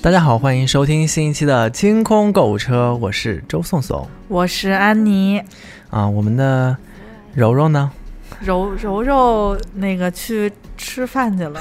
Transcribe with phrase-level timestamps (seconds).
[0.00, 5.42] 大家好，欢迎收听新一期的清空购物车，我是周颂颂我是安妮，
[5.90, 6.08] 啊。
[6.08, 6.74] 我们的
[7.34, 7.90] 柔柔呢？
[8.40, 11.60] 柔柔柔那个去吃饭去了，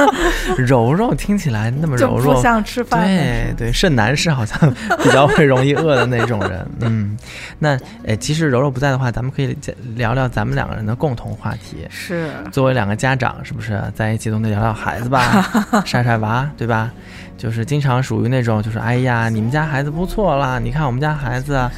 [0.58, 4.58] 柔柔听起来那么柔弱，不像吃饭的对对，是男士好像
[5.02, 6.66] 比较会容易饿的那种人。
[6.80, 7.16] 嗯，
[7.58, 9.56] 那诶，其实柔柔不在的话，咱们可以
[9.94, 11.86] 聊聊咱们两个人的共同话题。
[11.90, 15.44] 是作为两个家长，是不是在一起总得聊聊孩子吧，
[15.84, 16.90] 晒晒娃，对吧？
[17.36, 21.70] 就是经常属于那种，就是哎呀，你们家孩子不错啦，你看我们家孩子啊，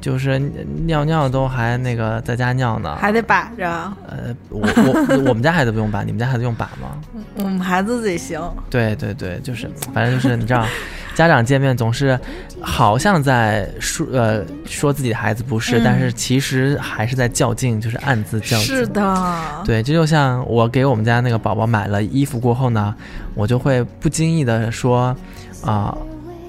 [0.00, 0.38] 就是
[0.86, 2.96] 尿尿都还那个在家尿呢。
[2.96, 3.66] 还得把着，
[4.08, 7.00] 呃，我我我们家孩子不用把，你们家孩子用把吗？
[7.38, 8.40] 我们孩子自己行，
[8.70, 10.64] 对对对，就是反正就是你知道，
[11.14, 12.18] 家长见面总是
[12.60, 18.66] 好像在说呃说自己的孩子不是，嗯但是其实还是在较劲，就是暗自较劲。
[18.66, 22.94] 是的，对，这就像我给我们家那个宝宝买了衣服过后呢，
[23.34, 25.14] 我就会不经意的说，
[25.62, 25.96] 啊、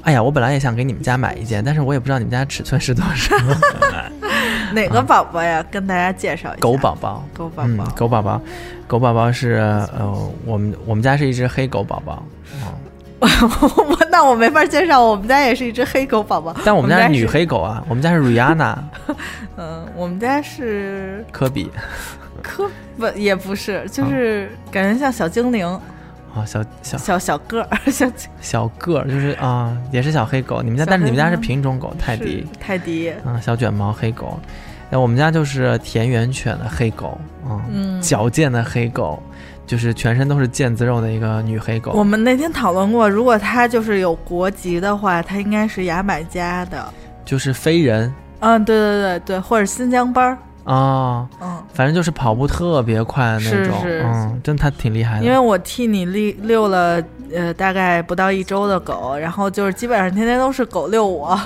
[0.10, 3.36] 哎呀，我本来也想给你们家买一件，但是我也不知道你们家尺寸是多少。
[4.74, 5.64] 哪个宝宝呀？
[5.70, 8.42] 跟大家介绍一下，狗宝宝，嗯狗宝宝，，狗宝宝，
[8.88, 9.52] 狗宝宝是
[9.96, 12.24] 呃，我们我们家是一只黑狗宝宝，
[13.20, 13.28] 哦、
[13.88, 18.78] 我那我没法介绍，我们家也是一只黑狗宝宝，但我们家是女，黑狗啊，我们家是 Rihanna
[19.58, 21.70] 嗯，我们家是科比，
[22.42, 25.80] 科不也不是，就是感觉像小精灵，
[26.36, 28.08] 啊、小小小小个儿，小
[28.42, 30.62] 小个儿，就是啊、也是小黑狗。
[30.62, 34.40] 你们家，但是你们家是品种狗，泰迪，泰迪，嗯，小卷毛黑狗。
[34.92, 39.22] 那我们家就是田园犬的黑狗，啊，嗯矫健的黑狗，
[39.68, 41.92] 就是全身都是腱子肉的一个女黑狗。
[41.94, 46.84] 我们那天讨论过，如果它就是有国籍的话，它应该是牙买加的。
[47.24, 50.38] 就是飞人嗯，对对对对，或者新疆班儿。
[50.66, 55.26] 啊、嗯，反正就是跑步特别快的那种，是是嗯，真的他挺厉害的。
[55.26, 57.02] 因为我替你遛遛了
[57.34, 61.40] 呃大概不到一周的狗，然后就是基本上天天都是狗遛我。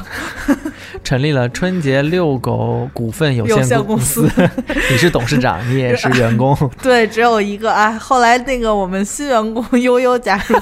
[1.03, 4.29] 成立了春节遛狗股份有有限公公司
[4.91, 6.56] 你是董事长，你也是员工。
[6.81, 7.97] 对，只有一个啊。
[7.97, 10.59] 后来那个我们新员工 悠悠加入，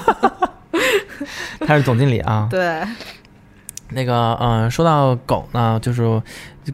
[1.66, 2.48] 他是总经理啊。
[2.50, 2.82] 对，
[3.92, 6.22] 那个，嗯、说到狗呢，就是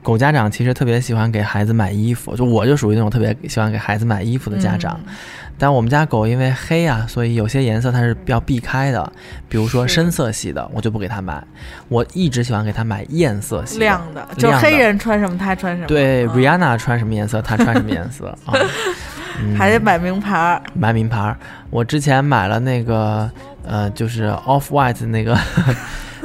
[0.02, 5.00] 狗家长其实特别喜欢给孩子买衣服，就我就属于那种特别喜欢给孩子买衣服的家长。
[5.06, 5.14] 嗯
[5.60, 9.12] 但我们家狗因为黑啊，所以有些颜色它是要避开的，
[9.50, 11.44] 比如说深色系的，我就不给它买。
[11.88, 15.88] 我一直喜欢给它买艳色系的亮的，就黑人穿什么他穿什么。
[15.88, 18.54] 对、嗯 Rihanna 穿什么颜色，它穿什么颜色啊。
[19.42, 20.62] 嗯还得买名牌儿。
[20.76, 21.36] 买名牌儿。
[21.72, 23.28] 我之前买了那个
[23.66, 25.36] 呃，就是 Off White 那个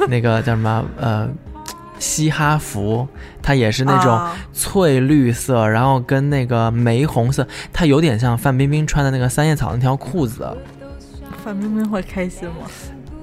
[0.09, 1.27] 那个叫什么呃
[1.99, 3.07] 嘻哈服，
[3.41, 10.45] 它也是那种啊翠绿色，然后跟那个玫红色，它有点像范冰冰穿的那个三叶草那条裤子。
[11.43, 12.67] 范冰冰会开心吗？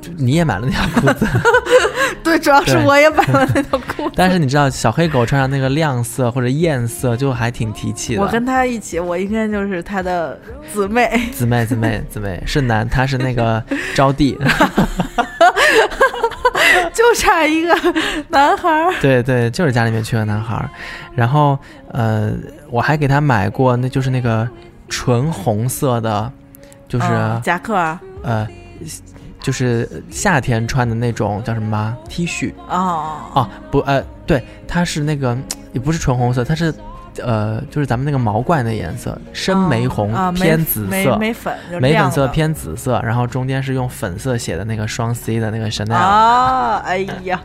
[0.00, 1.26] 就你也买了那条裤子，
[2.24, 3.99] 对，主要是我也买了那条裤子。
[4.20, 8.20] 但是你知道小黑狗穿上那个亮色或者艳色，就还挺提气的。
[8.20, 10.38] 我跟他一起，我应该就是他的
[10.70, 11.08] 姊妹。
[11.32, 13.64] 姊妹姊妹姊妹是男，他是那个
[13.94, 14.36] 招娣。
[16.92, 17.74] 就差一个
[18.28, 18.92] 男孩儿。
[19.00, 20.68] 对对，就是家里面缺个男孩儿，
[21.14, 21.58] 然后
[21.88, 22.34] 呃，
[22.68, 24.46] 我还给他买过，那就是那个
[24.90, 26.30] 纯红色的，
[26.86, 28.46] 就是、嗯夹克啊，呃，
[29.40, 35.36] 就是夏天穿的那种叫什么 T 恤哦，哦，不呃，对，它是那个
[35.72, 36.72] 也不是纯红色，它是
[37.22, 41.16] 呃，就是咱们那个毛怪那颜色，深玫红、啊，偏紫色。
[41.16, 47.40] 玫粉，就是玫粉色偏紫色，然后中间是用粉色写的那个双 C 的那个 Chanel，、啊，哎呀，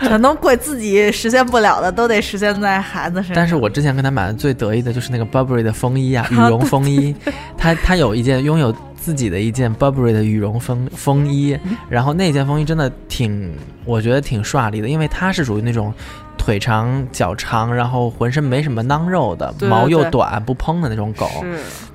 [0.00, 3.36] 全都怪自己实现不了的，都得实现在孩子身上。
[3.36, 7.14] 但是我之前跟他买的最得意的就是那个 Burberry 的风衣啊，羽绒 风衣。
[7.56, 13.56] 他他有一件拥有自己的一件 Burberry 的羽绒风风衣，然后那件风衣真的挺，
[13.86, 15.92] 我觉得挺帅丽的，因为它是属于那种
[16.36, 21.26] 腿长脚长，然后浑身没什么囊肉的，对对毛又短不蓬的那种狗，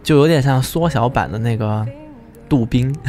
[0.01, 1.85] 就有点像缩小版的那个
[2.49, 2.93] 杜宾。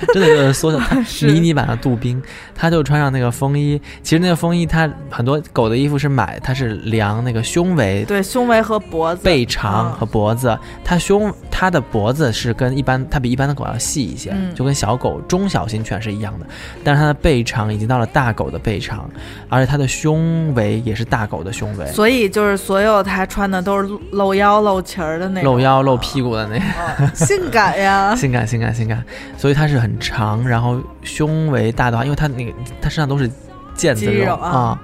[0.12, 2.22] 真的就是缩小 是迷你版的杜宾，
[2.54, 3.80] 他就穿上那个风衣。
[4.02, 10.56] 其实那个风衣，它很多狗的衣服是买，它是量那个胸围、对胸围和脖子、背长嗯和脖子。
[10.84, 16.46] 它胸它的脖子是跟一般它比一般的狗要细一些，嗯就跟小狗中小型犬是一样的。
[16.82, 19.08] 但是它的背长已经到了大狗的背长，
[19.48, 26.64] 而且它的胸围也是大狗的胸围，所以就是所有他穿的都是露腰露脐儿的那种，露腰露屁股的那个。
[27.04, 28.14] 哦性感呀。
[28.14, 29.02] 性感，性感，性感，
[29.36, 33.30] 所以它是很长，然后胸围大的话，因为他那个他身上都是
[33.76, 34.80] 腱子肉啊、啊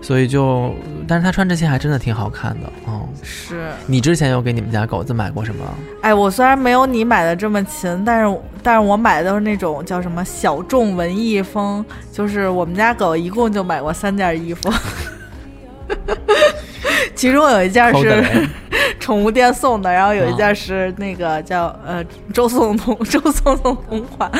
[0.00, 0.70] 所以就，
[1.08, 3.08] 但是他穿这些还真的挺好看的，嗯。
[3.22, 5.64] 是，你之前有给你们家狗子买过什么？
[6.02, 14.70] 哎，我虽然没有你买的这么勤，但是但是我买的都是那种叫什么小众文艺风，就是我们家狗一共就买过三件衣服，
[17.16, 18.48] 其中有一件是
[19.04, 22.02] 宠物店送的，然后有一件是那个叫呃
[22.32, 24.30] 周颂同 周颂同同款。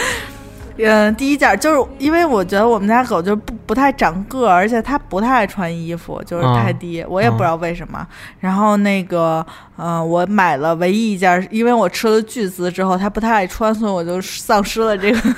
[0.79, 8.05] 嗯，第一件就是因为我觉得我们家狗就不不太长个儿，而且它不太爱穿衣服，就是太嗯低，我也不知道为什么。
[8.41, 9.45] 然后那个，
[9.77, 15.35] 呃，我买了唯一一件，因为我吃了巨资之后，它不太爱穿，所以我就丧失了这个。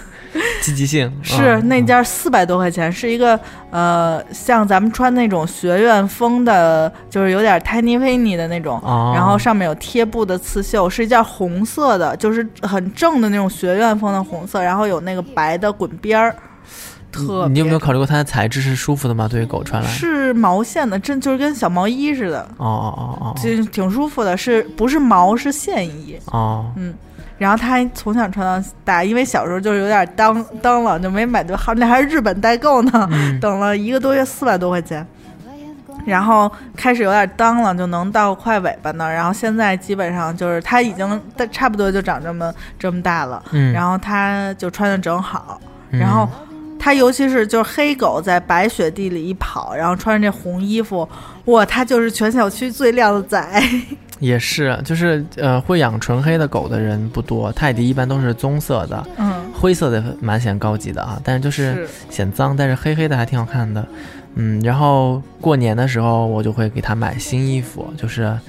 [0.62, 3.38] 积极性是嗯那件四百多块钱，是一个
[3.70, 16.34] 呃，像咱们穿那种学院风的，就是有点 tiny weeny 的那种，哦然后上面有贴布的刺绣，是一件红色的，就是很正的那种学院风的红色，然后有那个白的滚边儿，
[17.12, 19.28] 特你你有没有考虑过它的材质是舒服的吗？
[19.28, 19.88] 对于狗穿来？
[19.88, 26.18] 是毛线的，真就是跟小毛衣似的，哦哦哦哦就挺舒服的，是不是毛是线衣？
[26.26, 26.92] 哦，嗯，
[27.38, 35.06] 然后他从小穿到大，因为小时候就是有点当当了，就没买多，好那还是日本代购呢，嗯 等了一个多月四百多块钱。
[36.04, 39.10] 然后开始有点当了，就能到快尾巴呢。
[39.10, 45.60] 然后现在基本上就是它已经差不多就长这么这么大了，嗯，然后它就穿的正好。
[45.90, 46.28] 嗯然后
[46.78, 51.08] 它尤其是就是黑狗在白雪地里一跑，然后穿着这红衣服，
[51.46, 53.62] 哇，它就是全小区最靓的仔。
[54.18, 63.86] 也是，就是呃，会养纯黑的狗的人不多，泰迪一般都是棕色的，嗯，灰色的蛮显高级的啊，但是就是是显脏，但是黑黑的还挺好看的。
[64.34, 68.40] 嗯，然后过年的时候我就会给它买新衣服，就是呃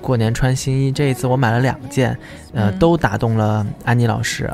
[0.00, 0.92] 过年穿新衣。
[0.92, 2.16] 这一次我买了两件，
[2.52, 4.50] 呃，嗯都打动了安妮老师。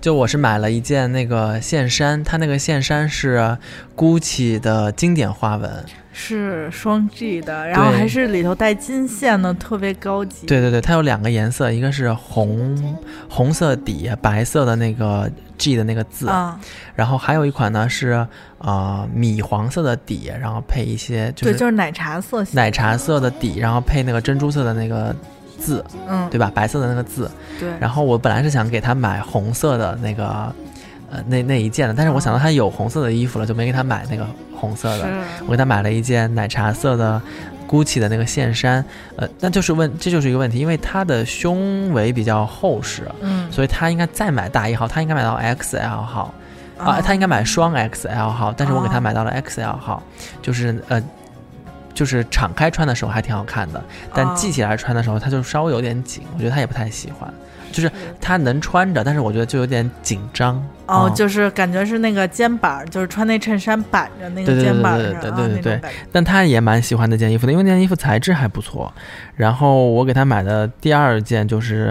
[0.00, 3.56] 就我是买了一件那个线衫，它那个线衫是
[3.94, 10.46] GUCCI 的经典花纹，是双 G 的，然后还是里头带金线的，特别高级。
[10.46, 12.98] 对对对，它有两个颜色，一个是红
[13.28, 16.58] 红色底白色的那个 G 的那个字，啊，
[16.94, 18.26] 然后还有一款呢是
[18.56, 22.56] 呃米黄色的底，然后配一些就是对，是就是奶茶色系。
[22.56, 25.14] 奶茶色的底，然后配那个珍珠色的那个
[25.60, 26.50] 字，嗯，对吧？
[26.52, 27.30] 白色的那个字。
[27.60, 27.68] 对。
[27.78, 30.52] 然后我本来是想给他买红色的那个
[31.10, 34.26] 呃那那一件的，但是我想到他有红色的衣服了，就没给他买那个
[34.56, 35.06] 红色的。
[35.46, 37.20] 我给他买了一件奶茶色的
[37.68, 38.84] GUCCI 的那个线衫，
[39.16, 46.34] 呃，那就是问这就是一个问题，因为他的胸围比较厚实，嗯所以他应该再买大一号，他应该买到 XL 号
[46.78, 50.02] 啊，他应该买双 XL 号，但是我给他哦买到了 XL 号，
[50.42, 51.02] 就是呃。
[52.00, 57.30] 就是敞开穿的时候还挺好看的，但哦系起来穿的时候，它就稍微有点紧，我觉得他也不太喜欢。
[57.70, 57.90] 就是
[58.20, 60.56] 他能穿着，但是我觉得就有点紧张。
[60.86, 65.96] 哦，嗯就是感觉是那个肩膀，就是穿那衬衫板着那个对对对肩膀对上啊对对对对那种感觉。
[66.10, 68.92] 但他也蛮喜欢那件衣服的，因为那件衣服材质还不错。
[69.36, 71.86] 然后我给他买的第二件就是，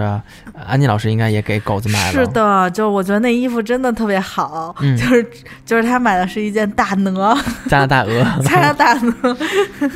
[0.54, 2.12] 呃安妮老师应该也给狗子买了。
[2.12, 5.26] 是，的，就我觉得那衣服真的特别好，嗯 就是
[5.64, 7.36] 就是他买的是一件大鹅，
[7.68, 9.36] 加拿大鹅， 加拿大鹅，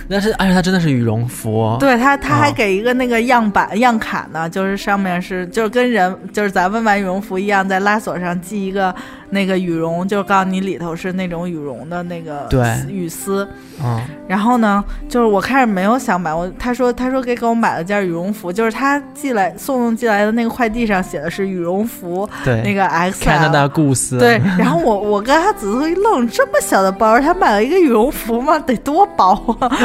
[0.08, 1.76] 但是而且它真的是羽绒服。
[1.78, 8.94] 对他他还哦给一个那个样板样卡呢，就是上面是就是跟人就是咱们买羽绒服一样，在拉锁上系一个
[9.30, 13.46] 那个羽绒，就是告诉你里头是那种羽绒的那个对羽丝。
[13.82, 24.16] 嗯，然后呢，就是我开始没有想买，我他说他说给给我买了件羽绒服，就是他寄来送送寄来的那个快递上写的是羽绒服，对，那个 X 加拿大故事。
[24.16, 28.56] 对，然后我我跟他仔细一愣，这么小的包，他买了一个羽绒服吗？
[28.60, 29.68] 得多薄啊！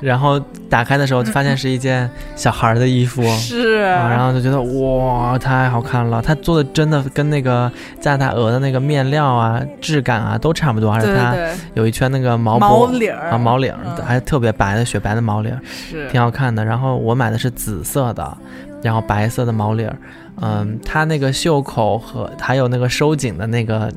[0.00, 0.38] 然后
[0.68, 3.22] 打开的时候就发现是一件小孩儿的衣服。
[3.36, 6.20] 是，啊，然后就觉得哇，太好看了！
[6.20, 11.34] 它做的真的跟那个加拿大鹅的那个面料啊、质感啊都差不多，而且它
[11.74, 16.64] 有一圈那个毛毛脖领儿啊毛领儿，嗯还特别白的雪白的毛领儿，是挺好看的。
[16.64, 18.36] 然后我买的是紫色的，
[18.82, 19.96] 然后白色的毛领儿，
[20.42, 23.90] 嗯，它那个袖口和还有那个收紧的那个，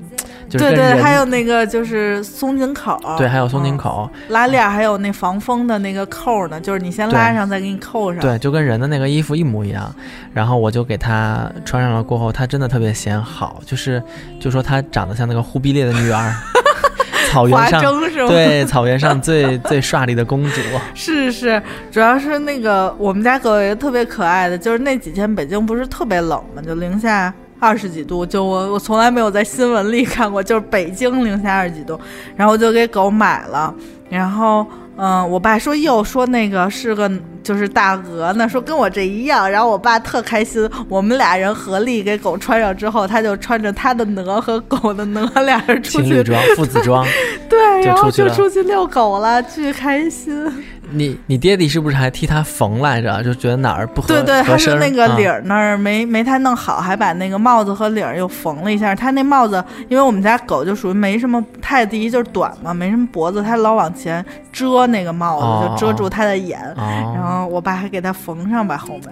[0.49, 8.21] 就是对对，还有那个就是松紧口，对，还有松紧嗯口，拉链，还有那防风的那个扣呢，就是你先拉上再给你扣上。
[8.21, 9.93] 对，就跟人的那个衣服一模一样。
[10.33, 14.01] 然后我就给他穿上了过后，他真的特别显好，就是
[14.39, 16.33] 就说他长得像那个忽必烈的女儿，
[17.31, 17.81] 草原华上？
[18.27, 20.61] 对草原上最最帅丽的公主。
[20.93, 31.99] 是是，主要是那个我们家狗也特别可爱的，就是那几天北京不是特别冷嘛，就零下二十几度，就我我从来没有在新闻里看过，就是北京零下二十几度，
[32.35, 33.73] 然后我就给狗买了，
[34.09, 37.09] 然后嗯，我爸说又说那个是个
[37.41, 39.49] 就是大鹅呢，说跟我这一样。
[39.49, 47.05] 然后我爸特开心，我们俩人合力给狗穿上之后，他就穿着他的鹅和狗的鹅，俩人出去情侣装、父子装。
[47.49, 50.45] 对，然后就出去遛狗了，巨开心。
[50.91, 53.23] 你你爹地是不是还替他缝来着？
[53.23, 58.95] 就觉得哪儿不合对对，合身儿他是那个啊领儿那儿没没太弄好，还把那个帽子和领儿又缝了一下。
[58.95, 66.59] 他那帽子，因为我们家狗就属于没什么太第一就是短嘛，没什么脖子，它老往前遮那个帽子，哦就遮住它的眼。
[66.75, 69.03] 然哦，后我爸还给它缝上吧，后面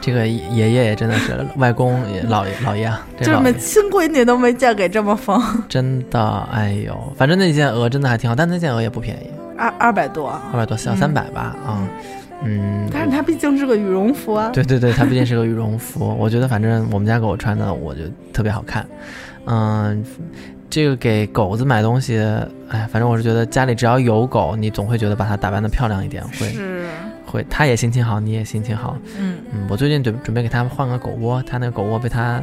[0.00, 10.28] 这个爷爷也真的是外公也老爷老爷啊，这这么亲闺女都没见给这么缝， 真的，哎呦，反正那件鹅真的还挺好，但那件鹅也不便宜，二二百多。
[10.52, 11.88] 二百多，小嗯三百吧，啊，
[12.42, 14.50] 嗯，但是它毕竟是个羽绒服啊。
[14.52, 18.86] 对对对，它毕竟是个羽绒服，我觉得反正我们家狗穿的，我觉得特别好看。
[19.46, 20.04] 嗯，
[20.70, 22.18] 这个给狗子买东西，
[22.68, 26.86] 哎，反正我是觉得家里只要有狗，你总会觉得把它打扮的漂亮一点，会是，
[27.26, 28.96] 会，它也心情好，你也心情好。
[29.18, 32.42] 嗯，嗯，我最近准准备给它换个狗窝，它那个狗窝被它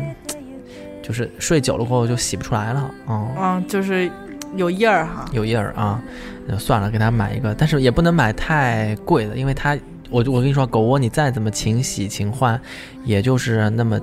[1.01, 4.10] 就是睡久了过后就洗不出来了，嗯，嗯，就是
[4.55, 5.25] 有印儿哈。
[5.31, 6.01] 有印儿啊，
[6.46, 9.77] 那算了，给它买一个，但是也不能买太贵的，因为它，
[10.10, 12.60] 我我跟你说，狗窝你再怎么勤洗勤换，
[13.03, 14.00] 也就是那么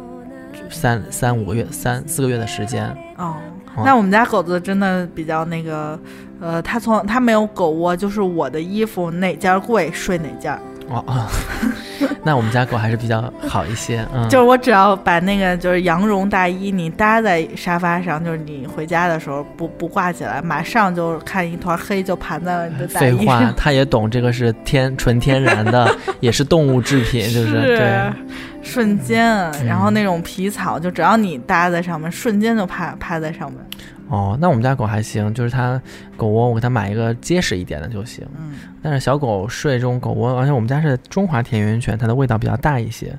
[0.70, 2.86] 三三五个月、三四个月的时间。
[3.16, 3.34] 哦，
[3.76, 5.98] 哦那我们家狗子真的比较那个，
[6.40, 10.58] 呃，它从它没有狗窝，就是我的衣服哪件儿贵睡哪件
[10.90, 11.28] 儿，哦啊，
[12.22, 23.52] 那我们家狗还是比较好一些，嗯，就是我只要把那个就是羊绒大衣你搭在沙发上，就是你回家的时候不不挂起来，马上就看一团黑就盘在了你的大废话。
[23.56, 27.76] 它也懂这个是天纯天然的， 也是动物制品，是不是？
[27.76, 28.12] 对。
[28.60, 29.24] 瞬间，
[29.64, 33.60] 然后嗯那种皮草，就只要你搭在上面，瞬间就趴趴在上面。
[34.08, 35.80] 哦，那我们家狗还行，就是它
[36.16, 38.26] 狗窝我给它买一个结实一点的就行。
[38.38, 43.16] 嗯，但是小狗睡这种狗窝，而且我们家是中华田园犬，它的味道比较大一些，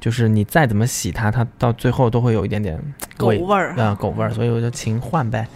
[0.00, 2.78] 就是你再怎么洗它，它到最后都会有一点点
[3.16, 5.46] 狗味味儿啊、狗味儿，所以我就勤换呗。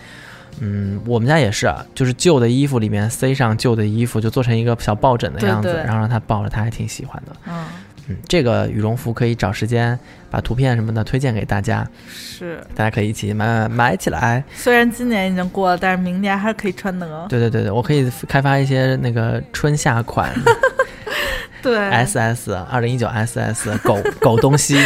[0.61, 7.37] 嗯，我们家也是，啊，就是旧的衣服里面塞上旧的衣服，就做成一个小抱枕的样子，对然后让它抱着，它还挺喜欢的。
[7.47, 7.67] 嗯，
[8.09, 9.99] 嗯，这个羽绒服可以找时间
[10.31, 12.61] 把图片什么的推荐给大家，是。
[12.75, 14.43] 大家可以一起买买买起来。
[14.55, 17.27] 虽然今年已经过了，但是明年还是可以穿的。
[17.29, 20.33] 对对对对，我可以开发一些那个春夏款
[21.63, 24.79] 对 SS 二零一九 SS 狗狗东西，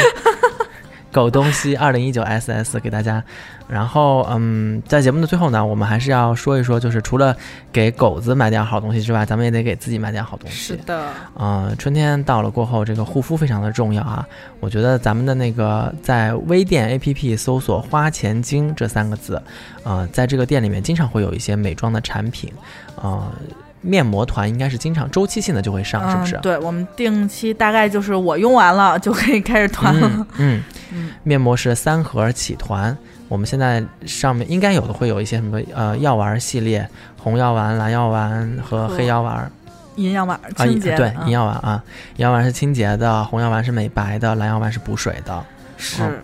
[1.13, 3.23] 狗东西二零一九 SS 给大家。
[3.69, 7.37] 然后嗯，在节目的最后呢，我们还是要说一说，就是除了
[7.73, 10.57] 给狗子买点好东西之外，咱们也得给自己买点好东西。
[10.57, 14.27] 是的，嗯、春天到了过后，这个护肤非常的重要啊。
[14.59, 19.41] 我觉得咱们的那个在微店 APP 搜索“花钱精”这三个字，
[19.85, 22.53] 呃，在这个店里面经常会有一些美妆的产品，
[22.97, 23.33] 呃，
[23.81, 26.37] 面膜团应该是经常周期性的就会上，是不是？
[26.37, 26.41] 嗯？
[26.43, 30.09] 对，我们定期大概就是我用完了就可以开始团了。
[30.15, 32.97] 嗯 嗯嗯面膜是三盒起团。
[33.29, 39.51] 我们现在上面应该有的会有一些什么呃药丸系列，红药丸、蓝药丸和黑药丸。
[39.97, 41.83] 银药丸啊，清洁，对，嗯银药丸啊，
[42.17, 45.45] 银药丸是清洁的，红药丸是美白的，蓝药丸是补水的。
[45.77, 46.19] 是嗯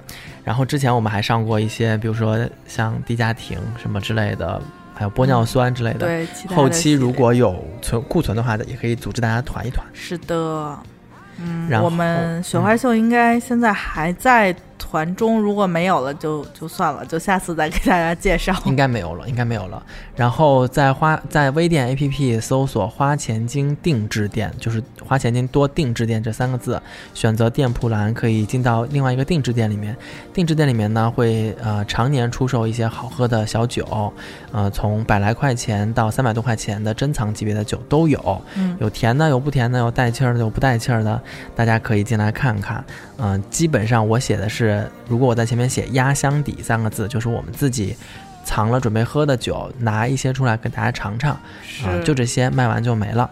[0.45, 4.63] 然后之前我们还上过一些，比如说像低家庭什么之类的，
[4.97, 6.09] 还有玻尿酸之类的。
[6.49, 9.87] 后期如果有存库存的话，也可以组织大家团一团。
[9.93, 10.79] 是的，
[11.39, 18.55] 嗯然，后我们雪花秀应该现在还在团中，如果没有了就就算了，就下次再给大家介绍。
[18.65, 19.83] 应该没有了，应该没有了。
[20.15, 26.81] 然后在花在微店 APP 搜索“花钱精定制店”，就是“花钱精多定制店”这三个字，
[27.13, 29.97] 选择店铺栏可以进到另外一个定制店里面。
[30.33, 34.13] 定制店里面呢会呃常年出售一些好喝的小酒，
[34.53, 41.21] 呃从百来块钱到三百多块钱的珍藏级别的酒都有，嗯，有甜的，有不甜的，有带气儿的，有不带气儿的，
[41.55, 42.83] 大家可以进来看看。
[43.19, 44.66] 嗯、基本上我写的是，
[45.09, 47.97] 如果我在前面写“压箱底”三个字，就是我们自己
[48.45, 51.33] 藏了准备喝的酒，拿一些出来给大家尝尝。
[51.33, 53.29] 啊、是就这些，卖完就没了。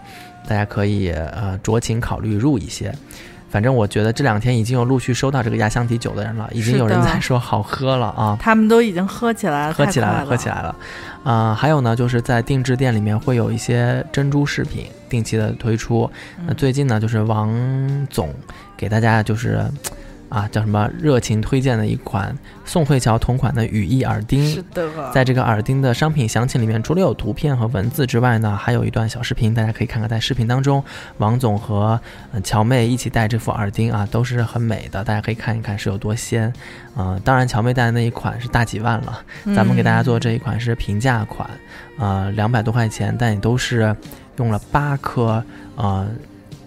[0.47, 2.95] 大家可以呃酌情考虑入一些。
[3.51, 8.37] 反正我觉得这两天已经有陆续收到这个压箱底酒的人了，已经有人在说好喝了啊。
[8.41, 10.75] 他们都已经喝起来了，喝起来了，喝起来了。
[11.23, 16.11] 啊、还有呢，就是在定制店里面会有一些珍珠饰品定期的推出。
[16.45, 17.49] 那嗯最近呢，就是王
[18.11, 18.35] 总
[18.77, 19.65] 给大家就是
[20.29, 24.49] 啊叫什么热情推荐的一款宋慧乔同款的羽翼耳钉。
[24.51, 30.09] 是的，在这个耳钉的商品详情里面，除了有图片和文字之外呢，还有一段小视频，大家可以看看。
[30.09, 30.83] 在视频当中，
[31.19, 31.99] 王总和
[32.33, 36.53] 呃乔妹一起戴这副耳钉啊，都是很美的，大家可以看一看是有多仙。
[36.95, 39.21] 呃，当然乔妹戴的那一款是大几万了，
[39.55, 41.49] 咱们给大家做这一款是平价款，
[41.99, 43.95] 呃，两百多块钱，但也都是
[44.37, 45.43] 用了八颗
[45.77, 46.07] 呃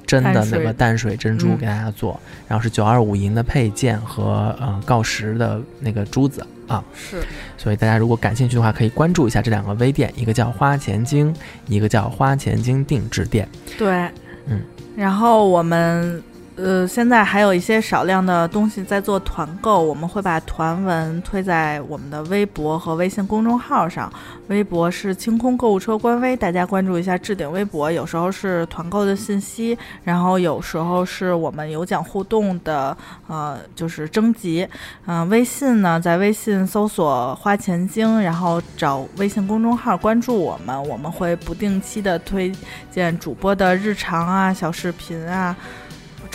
[0.07, 1.57] 真的那个淡水珍珠嗯。
[1.57, 7.21] 给大家做，然后是九二五银的配件和呃锆石的那个珠子啊，是。
[7.57, 11.35] 所以大家如果感兴趣的话，可以关注一下这两个微店，一个叫花钱精，
[11.67, 13.47] 一个叫花钱精定制店。
[13.77, 14.09] 对，
[14.45, 14.61] 嗯，
[14.95, 16.23] 然后我们
[16.57, 24.11] 呃现在还有一些少量的东西在做团购，我们会把团文推在我们的微博和微信公众号上。
[24.47, 32.97] 微博是清空购物车官微，大家关注一下置顶微博，有时候是团购的信息，然后有时候是我们有奖互动的，
[33.27, 34.67] 呃，就是征集。
[35.05, 42.51] 嗯、微信呢，在微信搜索“花钱精”，然后找微信公众号关注我们，我们会不定期的推
[42.89, 45.55] 荐主播的日常啊、小视频啊。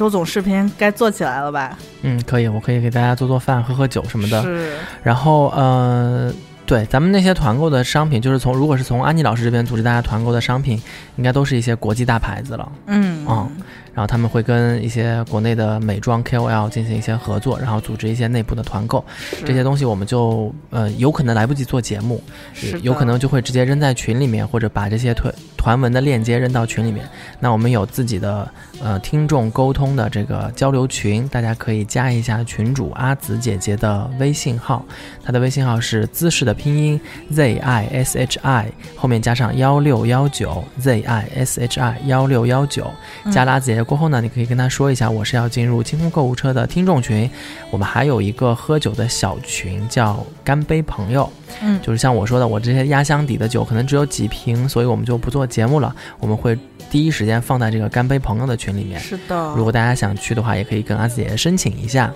[0.03, 1.79] 周总视频该做起来了吧？
[2.01, 4.43] 嗯，可以，我可以给大家做做饭、喝喝酒什么的。
[4.43, 6.35] 是，然后呃，
[6.67, 10.83] 对，咱们那些团购的商品，就是从如果是从安妮老师这边组织大家团购的商品，
[11.15, 12.73] 应该都是一些国际大牌子了。
[12.87, 13.49] 嗯哦
[13.95, 19.05] 然后他们会跟一些国内的美妆 KOL 进行一些合作，然后组织一些内部的团购。
[19.45, 22.23] 这些东西我们就呃有可能来不及做节目，
[22.55, 27.09] 是有可能就会直接扔在群里面，或者把这些团团文的链接扔到群里面。
[27.39, 28.51] 那我们有自己的
[28.83, 34.85] 呃听众沟通的这个交流群，大家可以加一下群主阿紫姐姐的微信号，
[35.23, 42.91] 她的微信号是姿势的拼音 Z I S H I 后面加上幺六幺九 Z I S H I 幺六幺九，
[43.31, 47.29] 加了阿紫姐姐过后呢，你可以跟他说一下，我是要进入清空购物车的听众群，
[47.71, 51.31] 我们还有一个喝酒的小群叫干杯朋友。
[51.61, 55.95] 嗯就是像我说的，我这些压箱底的酒可能只有几瓶，所以我们就不做节目了。
[56.19, 56.59] 我们会
[56.91, 59.01] 第一时间放在这个干杯朋友的群里面。
[59.01, 62.13] 是的，如果大家想去的话，也可以跟阿紫姐姐申请一下。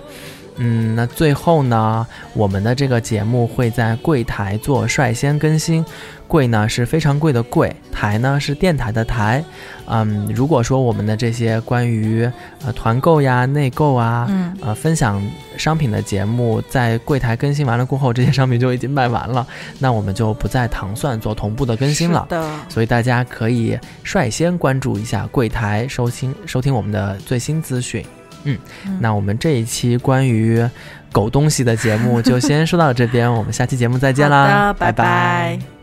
[0.57, 5.85] 嗯，那最后呢，我们的这个节目会在柜台做率先更新。
[6.27, 9.41] 柜呢是非常贵的柜，台呢是电台的台。
[9.85, 12.29] 嗯，如果说我们的这些关于
[12.65, 19.47] 呃团购呀、内购啊，嗯呃，分享商品的节目在柜台更新完了过后，这些商品就已经卖完了，
[19.79, 22.25] 那我们就不在糖蒜做同步的更新了。
[22.29, 28.05] 的，所以大家可以率先关注一下柜台，收听收听我们的最新资讯。
[28.43, 28.97] 嗯，嗯。
[28.99, 30.67] 那我们这一期关于
[31.11, 35.76] 狗东西的节目就先说到这边，我们下期节目再见啦，拜拜